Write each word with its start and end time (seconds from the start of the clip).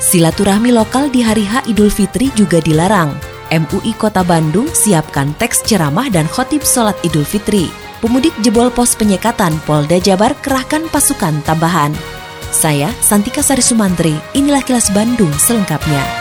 Silaturahmi 0.00 0.72
lokal 0.72 1.12
di 1.12 1.20
hari 1.20 1.44
H 1.44 1.68
Idul 1.68 1.92
Fitri 1.92 2.32
juga 2.32 2.56
dilarang. 2.64 3.12
MUI 3.52 3.92
Kota 4.00 4.24
Bandung 4.24 4.64
siapkan 4.72 5.36
teks 5.36 5.60
ceramah 5.68 6.08
dan 6.08 6.24
khotib 6.24 6.64
sholat 6.64 6.96
Idul 7.04 7.28
Fitri. 7.28 7.68
Pemudik 8.00 8.32
jebol 8.40 8.72
pos 8.72 8.96
penyekatan 8.96 9.52
Polda 9.68 10.00
Jabar 10.00 10.32
kerahkan 10.40 10.88
pasukan 10.88 11.44
tambahan. 11.44 11.92
Saya 12.48 12.88
Santika 13.04 13.44
Sari 13.44 13.60
Sumantri, 13.60 14.16
inilah 14.32 14.64
kilas 14.64 14.88
Bandung 14.96 15.30
selengkapnya. 15.36 16.19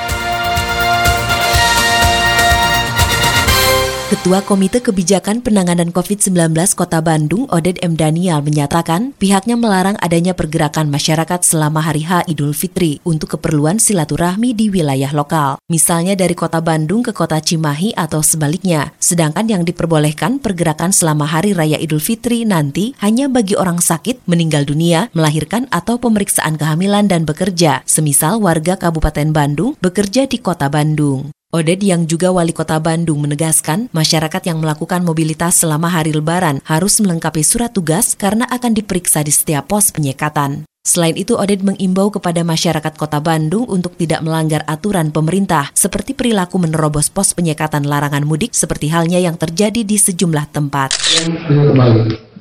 Ketua 4.09 4.41
Komite 4.41 4.81
Kebijakan 4.81 5.45
Penanganan 5.45 5.93
COVID-19 5.93 6.33
Kota 6.73 6.97
Bandung, 6.97 7.45
Oded 7.53 7.77
M. 7.85 7.93
Daniel, 7.93 8.41
menyatakan 8.41 9.13
pihaknya 9.13 9.53
melarang 9.53 10.01
adanya 10.01 10.33
pergerakan 10.33 10.89
masyarakat 10.89 11.45
selama 11.45 11.77
hari 11.77 12.09
H 12.09 12.25
Idul 12.25 12.57
Fitri 12.57 12.97
untuk 13.05 13.37
keperluan 13.37 13.77
silaturahmi 13.77 14.57
di 14.57 14.73
wilayah 14.73 15.13
lokal. 15.13 15.61
Misalnya 15.69 16.17
dari 16.17 16.33
Kota 16.33 16.57
Bandung 16.57 17.05
ke 17.05 17.13
Kota 17.13 17.37
Cimahi 17.37 17.93
atau 17.93 18.25
sebaliknya. 18.25 18.97
Sedangkan 18.97 19.45
yang 19.45 19.61
diperbolehkan 19.61 20.41
pergerakan 20.41 20.89
selama 20.89 21.29
Hari 21.29 21.53
Raya 21.53 21.77
Idul 21.77 22.01
Fitri 22.01 22.49
nanti 22.49 22.97
hanya 23.05 23.29
bagi 23.29 23.53
orang 23.61 23.77
sakit, 23.77 24.25
meninggal 24.25 24.65
dunia, 24.65 25.13
melahirkan 25.13 25.69
atau 25.69 26.01
pemeriksaan 26.01 26.57
kehamilan 26.57 27.05
dan 27.05 27.29
bekerja, 27.29 27.85
semisal 27.85 28.41
warga 28.41 28.73
Kabupaten 28.73 29.29
Bandung 29.29 29.77
bekerja 29.77 30.25
di 30.25 30.41
Kota 30.41 30.65
Bandung. 30.65 31.29
Oded 31.49 31.81
yang 31.81 32.05
juga 32.05 32.29
wali 32.29 32.53
kota 32.53 32.77
Bandung 32.77 33.25
menegaskan 33.25 33.89
masyarakat 33.89 34.37
yang 34.45 34.61
melakukan 34.61 35.01
mobilitas 35.01 35.57
selama 35.57 35.89
hari 35.89 36.13
lebaran 36.13 36.61
harus 36.61 37.01
melengkapi 37.01 37.41
surat 37.41 37.73
tugas 37.73 38.13
karena 38.13 38.45
akan 38.53 38.77
diperiksa 38.77 39.25
di 39.25 39.33
setiap 39.33 39.65
pos 39.65 39.89
penyekatan. 39.89 40.69
Selain 40.85 41.17
itu, 41.17 41.33
Oded 41.33 41.65
mengimbau 41.65 42.13
kepada 42.13 42.45
masyarakat 42.45 42.93
kota 42.93 43.17
Bandung 43.17 43.65
untuk 43.65 43.97
tidak 43.97 44.21
melanggar 44.21 44.61
aturan 44.69 45.09
pemerintah 45.09 45.73
seperti 45.73 46.13
perilaku 46.13 46.61
menerobos 46.61 47.09
pos 47.09 47.33
penyekatan 47.33 47.81
larangan 47.81 48.29
mudik 48.29 48.53
seperti 48.53 48.93
halnya 48.93 49.17
yang 49.17 49.33
terjadi 49.33 49.81
di 49.81 49.97
sejumlah 49.97 50.53
tempat. 50.53 51.01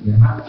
Ya. 0.05 0.45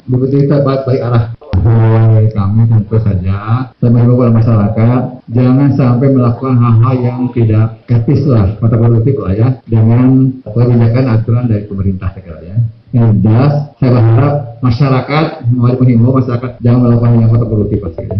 Kami 2.50 2.66
tentu 2.66 2.98
saja. 2.98 3.70
Mengimbau 3.78 4.18
kepada 4.18 4.34
masyarakat 4.42 5.00
jangan 5.30 5.70
sampai 5.78 6.08
melakukan 6.10 6.58
hal-hal 6.58 6.94
yang 6.98 7.20
tidak 7.30 7.78
etis 7.86 8.26
lah 8.26 8.58
atau 8.58 8.76
produktif 8.82 9.14
lah 9.22 9.32
ya. 9.38 9.48
Dengan 9.70 10.34
kebijakan 10.42 11.04
aturan 11.14 11.46
dari 11.46 11.64
pemerintah 11.70 12.10
saya 12.10 12.34
ya. 12.42 12.56
Yang 12.90 13.22
jelas 13.22 13.54
saya 13.78 13.90
berharap 13.94 14.34
masyarakat 14.66 15.24
mau 15.54 15.70
menghimbau 15.78 16.18
masyarakat 16.18 16.50
jangan 16.58 16.80
melakukan 16.90 17.22
yang 17.22 17.30
kontraproduktif 17.30 17.78
pasti 17.86 18.02
ya 18.02 18.18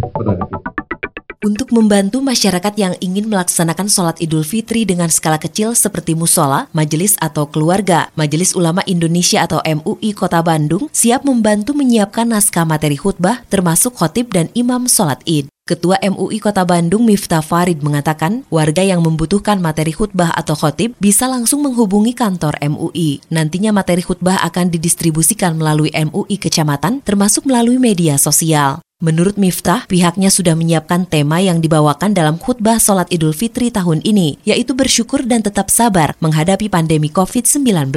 untuk 1.70 1.86
membantu 1.86 2.18
masyarakat 2.18 2.74
yang 2.74 2.98
ingin 2.98 3.30
melaksanakan 3.30 3.86
sholat 3.86 4.18
Idul 4.18 4.42
Fitri 4.42 4.82
dengan 4.82 5.06
skala 5.06 5.38
kecil 5.38 5.78
seperti 5.78 6.18
musola, 6.18 6.66
majelis 6.74 7.14
atau 7.22 7.46
keluarga, 7.46 8.10
Majelis 8.18 8.58
Ulama 8.58 8.82
Indonesia 8.90 9.46
atau 9.46 9.62
MUI 9.62 10.10
Kota 10.10 10.42
Bandung 10.42 10.90
siap 10.90 11.22
membantu 11.22 11.70
menyiapkan 11.78 12.26
naskah 12.26 12.66
materi 12.66 12.98
khutbah 12.98 13.46
termasuk 13.46 13.94
khotib 13.94 14.34
dan 14.34 14.50
imam 14.58 14.90
sholat 14.90 15.22
id. 15.30 15.46
Ketua 15.62 16.02
MUI 16.02 16.42
Kota 16.42 16.66
Bandung 16.66 17.06
Miftah 17.06 17.38
Farid 17.38 17.86
mengatakan, 17.86 18.42
warga 18.50 18.82
yang 18.82 19.06
membutuhkan 19.06 19.62
materi 19.62 19.94
khutbah 19.94 20.34
atau 20.34 20.58
khotib 20.58 20.98
bisa 20.98 21.30
langsung 21.30 21.62
menghubungi 21.62 22.18
kantor 22.18 22.58
MUI. 22.66 23.22
Nantinya 23.30 23.70
materi 23.70 24.02
khutbah 24.02 24.42
akan 24.42 24.74
didistribusikan 24.74 25.54
melalui 25.54 25.94
MUI 25.94 26.34
kecamatan 26.34 26.98
termasuk 27.06 27.46
melalui 27.46 27.78
media 27.78 28.18
sosial. 28.18 28.82
Menurut 29.00 29.40
Miftah, 29.40 29.88
pihaknya 29.88 30.28
sudah 30.28 30.52
menyiapkan 30.52 31.08
tema 31.08 31.40
yang 31.40 31.64
dibawakan 31.64 32.12
dalam 32.12 32.36
khutbah 32.36 32.76
sholat 32.76 33.08
Idul 33.08 33.32
Fitri 33.32 33.72
tahun 33.72 34.04
ini, 34.04 34.36
yaitu 34.44 34.76
bersyukur 34.76 35.24
dan 35.24 35.40
tetap 35.40 35.72
sabar 35.72 36.12
menghadapi 36.20 36.68
pandemi 36.68 37.08
COVID-19. 37.08 37.96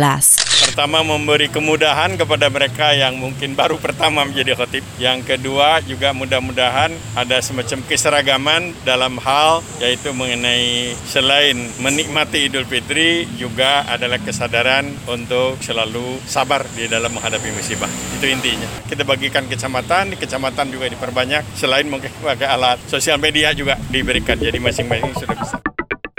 Pertama 0.63 1.03
memberi 1.03 1.51
kemudahan 1.51 2.15
kepada 2.15 2.47
mereka 2.47 2.95
yang 2.95 3.19
mungkin 3.19 3.51
baru 3.51 3.83
pertama 3.83 4.23
menjadi 4.23 4.55
khotib. 4.55 4.87
Yang 4.95 5.35
kedua 5.35 5.83
juga 5.83 6.15
mudah-mudahan 6.15 6.95
ada 7.19 7.43
semacam 7.43 7.83
keseragaman 7.83 8.71
dalam 8.87 9.19
hal 9.19 9.59
yaitu 9.83 10.15
mengenai 10.15 10.95
selain 11.03 11.67
menikmati 11.83 12.47
Idul 12.47 12.63
Fitri 12.63 13.27
juga 13.35 13.83
adalah 13.91 14.23
kesadaran 14.23 14.87
untuk 15.11 15.59
selalu 15.59 16.23
sabar 16.23 16.63
di 16.79 16.87
dalam 16.87 17.11
menghadapi 17.11 17.51
musibah. 17.51 17.91
Itu 18.15 18.31
intinya. 18.31 18.87
Kita 18.87 19.03
bagikan 19.03 19.51
kecamatan, 19.51 20.15
di 20.15 20.17
kecamatan 20.17 20.71
juga 20.71 20.92
diperbanyak. 20.93 21.43
Selain 21.57 21.85
mungkin 21.89 22.13
pakai 22.21 22.47
alat 22.47 22.77
sosial 22.87 23.17
media 23.17 23.51
juga 23.51 23.75
diberikan. 23.89 24.37
Jadi 24.37 24.61
masing-masing 24.61 25.13
sudah 25.17 25.37
bisa. 25.37 25.57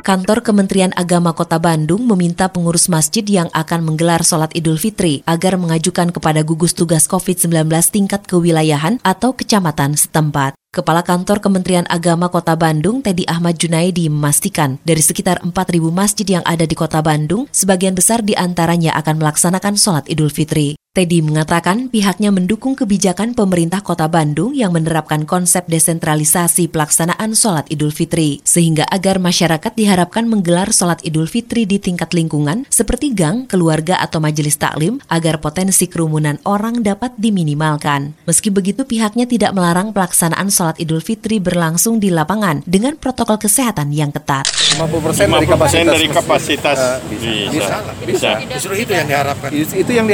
Kantor 0.04 0.44
Kementerian 0.44 0.92
Agama 1.00 1.32
Kota 1.32 1.56
Bandung 1.56 2.04
meminta 2.04 2.52
pengurus 2.52 2.92
masjid 2.92 3.24
yang 3.24 3.48
akan 3.56 3.88
menggelar 3.88 4.20
sholat 4.20 4.52
Idul 4.52 4.76
Fitri 4.76 5.24
agar 5.24 5.56
mengajukan 5.56 6.12
kepada 6.12 6.44
gugus 6.44 6.76
tugas 6.76 7.08
COVID-19 7.08 7.72
tingkat 7.88 8.28
kewilayahan 8.28 9.00
atau 9.00 9.32
kecamatan 9.32 9.96
setempat. 9.96 10.52
Kepala 10.76 11.00
Kantor 11.00 11.40
Kementerian 11.40 11.88
Agama 11.88 12.28
Kota 12.28 12.52
Bandung, 12.52 13.00
Teddy 13.00 13.24
Ahmad 13.24 13.56
Junaidi, 13.56 14.12
memastikan 14.12 14.76
dari 14.84 15.00
sekitar 15.00 15.40
4.000 15.40 15.88
masjid 15.88 16.28
yang 16.36 16.44
ada 16.44 16.68
di 16.68 16.76
Kota 16.76 17.00
Bandung, 17.00 17.48
sebagian 17.48 17.96
besar 17.96 18.20
di 18.20 18.36
antaranya 18.36 18.92
akan 19.00 19.24
melaksanakan 19.24 19.80
sholat 19.80 20.04
Idul 20.12 20.28
Fitri. 20.28 20.76
Teddy 20.94 21.26
mengatakan 21.26 21.90
pihaknya 21.90 22.30
mendukung 22.30 22.78
kebijakan 22.78 23.34
pemerintah 23.34 23.82
kota 23.82 24.06
Bandung 24.06 24.54
yang 24.54 24.70
menerapkan 24.70 25.26
konsep 25.26 25.66
desentralisasi 25.66 26.70
pelaksanaan 26.70 27.34
sholat 27.34 27.66
idul 27.66 27.90
fitri, 27.90 28.38
sehingga 28.46 28.86
agar 28.86 29.18
masyarakat 29.18 29.74
diharapkan 29.74 30.30
menggelar 30.30 30.70
sholat 30.70 31.02
idul 31.02 31.26
fitri 31.26 31.66
di 31.66 31.82
tingkat 31.82 32.14
lingkungan 32.14 32.62
seperti 32.70 33.10
gang, 33.10 33.50
keluarga 33.50 33.98
atau 33.98 34.22
majelis 34.22 34.54
taklim 34.54 35.02
agar 35.10 35.42
potensi 35.42 35.90
kerumunan 35.90 36.38
orang 36.46 36.86
dapat 36.86 37.10
diminimalkan. 37.18 38.14
Meski 38.30 38.54
begitu 38.54 38.86
pihaknya 38.86 39.26
tidak 39.26 39.50
melarang 39.50 39.90
pelaksanaan 39.90 40.46
sholat 40.46 40.78
idul 40.78 41.02
fitri 41.02 41.42
berlangsung 41.42 41.98
di 41.98 42.14
lapangan 42.14 42.62
dengan 42.70 42.94
protokol 42.94 43.42
kesehatan 43.42 43.90
yang 43.90 44.14
ketat. 44.14 44.46
50% 44.46 45.26
dari 45.26 45.46
kapasitas, 45.50 45.90
dari 45.90 46.06
kapasitas 46.06 46.78
uh, 46.78 46.98
bisa. 47.10 47.50
Bisa, 47.50 47.76
bisa. 48.06 48.30
bisa. 48.46 48.46
Justru 48.46 48.78
itu 48.78 48.94
yang 48.94 49.10
diharapkan. 49.10 49.50
Itu 49.50 49.90
yang 49.90 50.06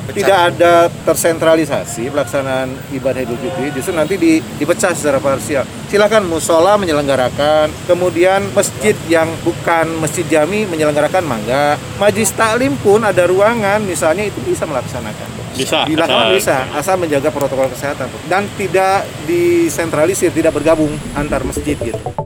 maka 0.00 0.12
tidak 0.12 0.38
ada 0.52 0.72
tersentralisasi 1.06 2.10
pelaksanaan 2.12 2.68
ibadah 2.92 3.20
Idul 3.24 3.38
Fitri, 3.40 3.72
justru 3.72 3.92
nanti 3.94 4.14
di, 4.20 4.38
dipecah 4.60 4.92
secara 4.92 5.22
parsial. 5.22 5.64
Silakan 5.86 6.26
musola 6.26 6.74
menyelenggarakan, 6.76 7.70
kemudian 7.86 8.52
masjid 8.52 8.94
yang 9.06 9.30
bukan 9.46 9.86
masjid 10.02 10.26
jami 10.26 10.66
menyelenggarakan 10.66 11.22
mangga. 11.24 11.78
Majlis 11.96 12.34
taklim 12.34 12.74
pun 12.80 13.00
ada 13.06 13.24
ruangan 13.24 13.80
misalnya 13.84 14.26
itu 14.26 14.42
bisa 14.42 14.66
melaksanakan. 14.66 15.28
Bisa. 15.56 15.88
Dilakukan 15.88 16.28
asal, 16.28 16.36
bisa, 16.36 16.56
asal 16.76 16.94
menjaga 17.00 17.32
protokol 17.32 17.72
kesehatan 17.72 18.12
dan 18.28 18.44
tidak 18.60 19.08
disentralisir, 19.24 20.28
tidak 20.28 20.52
bergabung 20.52 20.92
antar 21.16 21.40
masjid 21.48 21.78
gitu. 21.80 22.25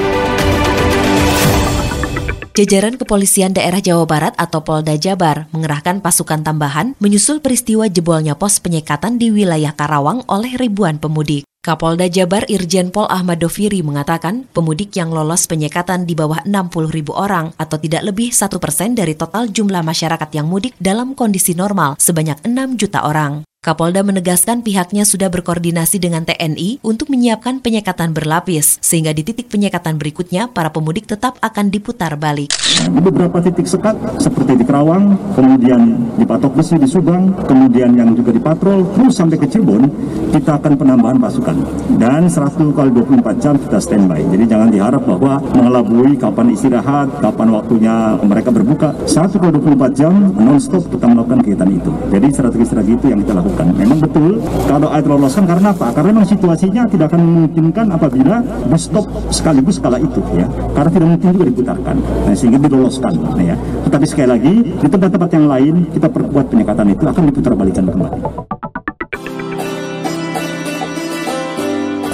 Jajaran 2.51 2.99
Kepolisian 2.99 3.55
Daerah 3.55 3.79
Jawa 3.79 4.03
Barat 4.03 4.35
atau 4.35 4.59
Polda 4.59 4.99
Jabar 4.99 5.47
mengerahkan 5.55 6.03
pasukan 6.03 6.43
tambahan 6.43 6.99
menyusul 6.99 7.39
peristiwa 7.39 7.87
jebolnya 7.87 8.35
pos 8.35 8.59
penyekatan 8.59 9.15
di 9.15 9.31
wilayah 9.31 9.71
Karawang 9.71 10.27
oleh 10.27 10.59
ribuan 10.59 10.99
pemudik. 10.99 11.47
Kapolda 11.63 12.11
Jabar 12.11 12.43
Irjen 12.51 12.91
Pol 12.91 13.07
Ahmad 13.07 13.39
Doviri 13.39 13.79
mengatakan 13.79 14.51
pemudik 14.51 14.91
yang 14.99 15.15
lolos 15.15 15.47
penyekatan 15.47 16.03
di 16.03 16.11
bawah 16.11 16.43
60 16.43 16.91
ribu 16.91 17.15
orang 17.15 17.55
atau 17.55 17.79
tidak 17.79 18.03
lebih 18.03 18.35
satu 18.35 18.59
persen 18.59 18.99
dari 18.99 19.15
total 19.15 19.47
jumlah 19.47 19.79
masyarakat 19.79 20.29
yang 20.35 20.51
mudik 20.51 20.75
dalam 20.75 21.15
kondisi 21.15 21.55
normal 21.55 21.95
sebanyak 22.03 22.35
6 22.43 22.75
juta 22.75 23.07
orang. 23.07 23.47
Kapolda 23.61 24.01
menegaskan 24.01 24.65
pihaknya 24.65 25.05
sudah 25.05 25.29
berkoordinasi 25.29 26.01
dengan 26.01 26.25
TNI 26.25 26.81
untuk 26.81 27.13
menyiapkan 27.13 27.61
penyekatan 27.61 28.09
berlapis, 28.09 28.81
sehingga 28.81 29.13
di 29.13 29.21
titik 29.21 29.53
penyekatan 29.53 30.01
berikutnya 30.01 30.49
para 30.49 30.73
pemudik 30.73 31.05
tetap 31.05 31.37
akan 31.45 31.69
diputar 31.69 32.17
balik. 32.17 32.49
Di 32.57 32.89
beberapa 32.89 33.37
titik 33.37 33.69
sekat, 33.69 34.01
seperti 34.17 34.57
di 34.57 34.65
Kerawang, 34.65 35.13
kemudian 35.37 35.93
di 36.17 36.25
Patok 36.25 36.57
Besi 36.57 36.73
di 36.81 36.89
Subang, 36.89 37.37
kemudian 37.45 37.93
yang 37.93 38.17
juga 38.17 38.33
di 38.33 38.41
Patrol, 38.41 38.81
terus 38.97 39.13
sampai 39.13 39.37
ke 39.37 39.45
Cirebon, 39.45 39.85
kita 40.33 40.57
akan 40.57 40.73
penambahan 40.81 41.21
pasukan. 41.21 41.61
Dan 42.01 42.33
100 42.33 42.73
kali 42.73 42.89
24 42.97 43.45
jam 43.45 43.61
kita 43.61 43.77
standby. 43.77 44.25
Jadi 44.25 44.43
jangan 44.49 44.73
diharap 44.73 45.05
bahwa 45.05 45.37
mengelabui 45.53 46.17
kapan 46.17 46.49
istirahat, 46.49 47.13
kapan 47.21 47.53
waktunya 47.53 48.17
mereka 48.25 48.49
berbuka. 48.49 48.97
1 49.05 49.37
kali 49.37 49.53
24 49.53 49.93
jam 49.93 50.33
non-stop 50.33 50.89
kita 50.89 51.05
melakukan 51.05 51.45
kegiatan 51.45 51.69
itu. 51.69 51.93
Jadi 52.09 52.27
strategi-strategi 52.33 52.97
itu 52.97 53.05
yang 53.13 53.21
kita 53.21 53.37
lakukan 53.37 53.50
dilakukan. 53.51 53.67
Memang 53.75 53.99
betul 53.99 54.31
kalau 54.65 54.87
air 54.95 55.05
loloskan 55.05 55.43
karena 55.43 55.67
apa? 55.75 55.87
Karena 55.91 56.09
memang 56.15 56.27
situasinya 56.27 56.83
tidak 56.87 57.05
akan 57.11 57.21
memungkinkan 57.21 57.85
apabila 57.91 58.35
bus 58.71 58.87
stop 58.87 59.05
sekaligus 59.29 59.77
kala 59.83 59.99
itu 59.99 60.21
ya. 60.35 60.47
Karena 60.71 60.89
tidak 60.89 61.07
mungkin 61.11 61.27
juga 61.35 61.45
diputarkan. 61.51 61.95
Nah, 61.99 62.35
sehingga 62.35 62.59
diloloskan 62.63 63.13
nah, 63.19 63.43
ya. 63.43 63.55
Tetapi 63.87 64.05
sekali 64.07 64.27
lagi 64.31 64.53
di 64.63 64.87
tempat-tempat 64.87 65.29
yang 65.35 65.45
lain 65.51 65.75
kita 65.91 66.07
perkuat 66.07 66.45
penyekatan 66.47 66.85
itu 66.95 67.03
akan 67.03 67.23
diputar 67.27 67.53
balikan 67.53 67.85
kembali. 67.91 68.60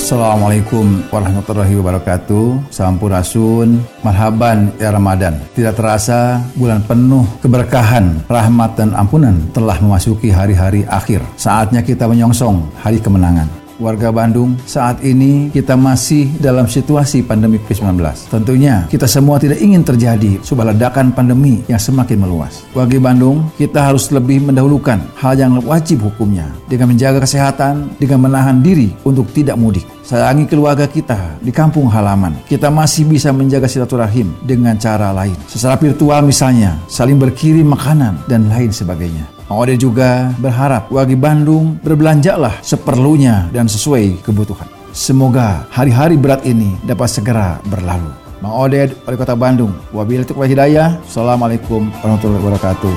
Assalamualaikum 0.07 1.03
warahmatullahi 1.11 1.75
wabarakatuh. 1.83 2.71
Sampurasun. 2.71 3.83
Marhaban 4.07 4.71
ya 4.79 4.95
Ramadan. 4.95 5.35
Tidak 5.51 5.75
terasa 5.75 6.39
bulan 6.55 6.79
penuh 6.79 7.27
keberkahan 7.43 8.23
Rahmat 8.31 8.79
dan 8.79 8.95
ampunan 8.95 9.35
Telah 9.51 9.75
memasuki 9.83 10.31
hari-hari 10.31 10.87
akhir. 10.87 11.19
Saatnya 11.35 11.83
kita 11.83 12.07
menyongsong 12.07 12.71
hari 12.79 13.03
kemenangan 13.03 13.66
warga 13.77 14.09
Bandung, 14.13 14.57
saat 14.65 15.01
ini 15.05 15.49
kita 15.53 15.77
masih 15.77 16.29
dalam 16.41 16.65
situasi 16.65 17.23
pandemi 17.23 17.61
COVID-19. 17.61 18.29
Tentunya 18.29 18.85
kita 18.89 19.05
semua 19.05 19.37
tidak 19.37 19.61
ingin 19.61 19.81
terjadi 19.85 20.41
sebuah 20.41 20.73
ledakan 20.75 21.13
pandemi 21.13 21.61
yang 21.69 21.81
semakin 21.81 22.21
meluas. 22.21 22.65
Warga 22.73 22.97
Bandung, 22.97 23.49
kita 23.55 23.81
harus 23.81 24.09
lebih 24.09 24.49
mendahulukan 24.49 25.01
hal 25.17 25.37
yang 25.37 25.57
wajib 25.63 26.03
hukumnya 26.03 26.49
dengan 26.65 26.93
menjaga 26.93 27.23
kesehatan, 27.23 27.93
dengan 28.01 28.25
menahan 28.27 28.59
diri 28.61 28.93
untuk 29.05 29.29
tidak 29.31 29.55
mudik. 29.57 29.85
Sayangi 30.07 30.47
keluarga 30.47 30.87
kita 30.87 31.35
di 31.43 31.51
kampung 31.51 31.91
halaman. 31.91 32.39
Kita 32.47 32.71
masih 32.71 33.03
bisa 33.03 33.35
menjaga 33.35 33.67
silaturahim 33.67 34.31
dengan 34.39 34.79
cara 34.79 35.11
lain. 35.11 35.35
Secara 35.51 35.75
virtual 35.75 36.23
misalnya, 36.23 36.79
saling 36.87 37.19
berkirim 37.19 37.67
makanan 37.67 38.23
dan 38.31 38.47
lain 38.47 38.71
sebagainya. 38.71 39.36
Mang 39.47 39.63
Ode 39.63 39.79
juga 39.79 40.35
berharap 40.43 40.91
warga 40.91 41.15
Bandung 41.15 41.79
berbelanjalah 41.79 42.59
seperlunya 42.59 43.47
dan 43.55 43.71
sesuai 43.71 44.19
kebutuhan. 44.19 44.67
Semoga 44.91 45.63
hari-hari 45.71 46.19
berat 46.19 46.43
ini 46.43 46.75
dapat 46.83 47.07
segera 47.07 47.55
berlalu. 47.71 48.11
Mang 48.43 48.51
Oded, 48.51 48.91
Wali 49.07 49.15
Kota 49.15 49.39
Bandung. 49.39 49.71
Wabillahi 49.95 50.27
taufiq 50.27 50.51
hidayah. 50.51 50.99
Assalamualaikum 50.99 51.87
warahmatullahi 52.03 52.43
wabarakatuh. 52.43 52.95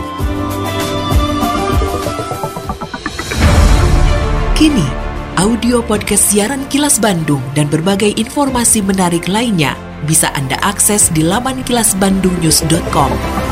Kini, 4.58 4.86
audio 5.38 5.86
podcast 5.86 6.34
siaran 6.34 6.66
Kilas 6.66 6.98
Bandung 6.98 7.40
dan 7.54 7.70
berbagai 7.70 8.10
informasi 8.18 8.82
menarik 8.82 9.30
lainnya 9.30 9.78
bisa 10.02 10.34
Anda 10.34 10.58
akses 10.66 11.14
di 11.14 11.22
laman 11.22 11.62
kilasbandungnews.com. 11.62 13.49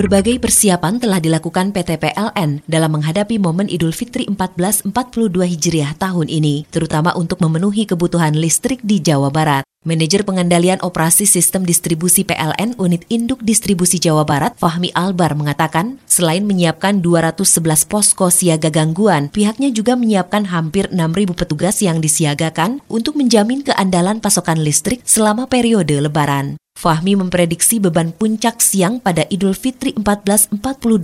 Berbagai 0.00 0.40
persiapan 0.40 0.96
telah 0.96 1.20
dilakukan 1.20 1.76
PT 1.76 2.00
PLN 2.00 2.64
dalam 2.64 2.96
menghadapi 2.96 3.36
momen 3.36 3.68
Idul 3.68 3.92
Fitri 3.92 4.24
1442 4.32 4.88
Hijriah 5.28 5.92
tahun 6.00 6.32
ini, 6.32 6.64
terutama 6.72 7.12
untuk 7.12 7.36
memenuhi 7.44 7.84
kebutuhan 7.84 8.32
listrik 8.32 8.80
di 8.80 9.04
Jawa 9.04 9.28
Barat. 9.28 9.60
Manajer 9.84 10.24
Pengendalian 10.24 10.80
Operasi 10.80 11.28
Sistem 11.28 11.68
Distribusi 11.68 12.24
PLN 12.24 12.80
Unit 12.80 13.04
Induk 13.12 13.44
Distribusi 13.44 14.00
Jawa 14.00 14.24
Barat, 14.24 14.56
Fahmi 14.56 14.88
Albar 14.96 15.36
mengatakan, 15.36 16.00
selain 16.08 16.48
menyiapkan 16.48 17.04
211 17.04 17.60
posko 17.84 18.32
siaga 18.32 18.72
gangguan, 18.72 19.28
pihaknya 19.28 19.68
juga 19.68 20.00
menyiapkan 20.00 20.48
hampir 20.48 20.88
6.000 20.88 21.36
petugas 21.36 21.76
yang 21.84 22.00
disiagakan 22.00 22.80
untuk 22.88 23.20
menjamin 23.20 23.60
keandalan 23.60 24.16
pasokan 24.24 24.64
listrik 24.64 25.04
selama 25.04 25.44
periode 25.44 26.00
lebaran. 26.00 26.59
Fahmi 26.80 27.12
memprediksi 27.12 27.76
beban 27.76 28.08
puncak 28.08 28.56
siang 28.64 29.04
pada 29.04 29.28
Idul 29.28 29.52
Fitri 29.52 29.92
1442 30.00 30.56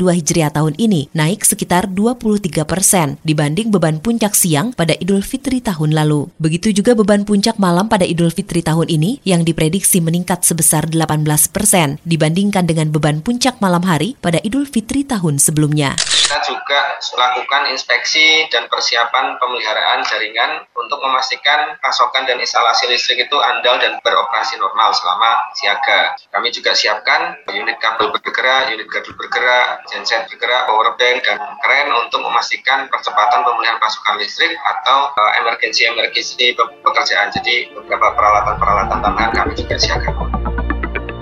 Hijriah 0.08 0.48
tahun 0.48 0.72
ini 0.80 1.12
naik 1.12 1.44
sekitar 1.44 1.92
23 1.92 2.64
persen 2.64 3.20
dibanding 3.20 3.68
beban 3.68 4.00
puncak 4.00 4.32
siang 4.32 4.72
pada 4.72 4.96
Idul 4.96 5.20
Fitri 5.20 5.60
tahun 5.60 5.92
lalu. 5.92 6.32
Begitu 6.40 6.72
juga 6.72 6.96
beban 6.96 7.28
puncak 7.28 7.60
malam 7.60 7.92
pada 7.92 8.08
Idul 8.08 8.32
Fitri 8.32 8.64
tahun 8.64 8.88
ini 8.88 9.20
yang 9.28 9.44
diprediksi 9.44 10.00
meningkat 10.00 10.48
sebesar 10.48 10.88
18 10.88 11.28
persen 11.52 12.00
dibandingkan 12.08 12.64
dengan 12.64 12.88
beban 12.88 13.20
puncak 13.20 13.60
malam 13.60 13.84
hari 13.84 14.16
pada 14.16 14.40
Idul 14.40 14.64
Fitri 14.64 15.04
tahun 15.04 15.36
sebelumnya 15.36 15.92
kita 16.26 16.42
juga 16.42 16.98
lakukan 17.22 17.70
inspeksi 17.70 18.50
dan 18.50 18.66
persiapan 18.66 19.38
pemeliharaan 19.38 20.02
jaringan 20.10 20.66
untuk 20.74 20.98
memastikan 20.98 21.78
pasokan 21.78 22.26
dan 22.26 22.42
instalasi 22.42 22.90
listrik 22.90 23.30
itu 23.30 23.38
andal 23.38 23.78
dan 23.78 23.94
beroperasi 24.02 24.58
normal 24.58 24.90
selama 24.90 25.38
siaga. 25.66 26.14
Kami 26.30 26.54
juga 26.54 26.70
siapkan 26.78 27.34
unit 27.50 27.74
kabel 27.82 28.14
bergerak, 28.14 28.70
unit 28.70 28.86
gardu 28.86 29.10
bergerak, 29.18 29.82
genset 29.90 30.30
bergerak, 30.30 30.70
power 30.70 30.94
bank, 30.94 31.26
dan 31.26 31.42
keren 31.58 31.90
untuk 32.06 32.22
memastikan 32.22 32.86
percepatan 32.86 33.42
pemulihan 33.42 33.74
pasokan 33.82 34.22
listrik 34.22 34.54
atau 34.62 35.10
emergensi-emergensi 35.42 36.54
pekerjaan. 36.54 37.34
Jadi 37.34 37.74
beberapa 37.74 38.14
peralatan-peralatan 38.14 38.98
tambahan 39.02 39.32
kami 39.34 39.52
juga 39.58 39.74
siapkan 39.74 40.14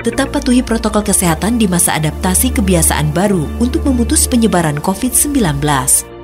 tetap 0.04 0.36
patuhi 0.36 0.60
protokol 0.60 1.00
kesehatan 1.00 1.56
di 1.56 1.64
masa 1.64 1.96
adaptasi 1.96 2.52
kebiasaan 2.52 3.16
baru 3.16 3.48
untuk 3.56 3.88
memutus 3.88 4.28
penyebaran 4.28 4.76
COVID-19. 4.76 5.64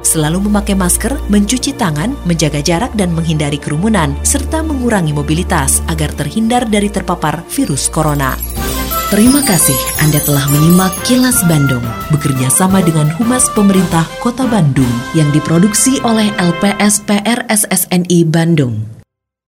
Selalu 0.01 0.49
memakai 0.49 0.77
masker, 0.77 1.17
mencuci 1.29 1.77
tangan, 1.77 2.17
menjaga 2.25 2.65
jarak 2.65 2.93
dan 2.97 3.13
menghindari 3.13 3.61
kerumunan, 3.61 4.17
serta 4.25 4.65
mengurangi 4.65 5.13
mobilitas 5.13 5.85
agar 5.93 6.11
terhindar 6.17 6.65
dari 6.67 6.89
terpapar 6.89 7.45
virus 7.53 7.89
corona. 7.93 8.35
Terima 9.11 9.43
kasih 9.43 9.75
Anda 10.07 10.23
telah 10.23 10.47
menyimak 10.55 10.95
Kilas 11.03 11.43
Bandung 11.51 11.83
bekerja 12.15 12.47
sama 12.47 12.79
dengan 12.79 13.11
Humas 13.19 13.51
Pemerintah 13.59 14.07
Kota 14.23 14.47
Bandung 14.47 14.87
yang 15.19 15.27
diproduksi 15.35 15.99
oleh 16.07 16.31
LPSPR 16.39 17.43
SSNI 17.51 18.23
Bandung. 18.31 19.00